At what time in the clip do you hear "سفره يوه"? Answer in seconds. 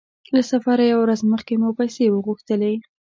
0.51-1.01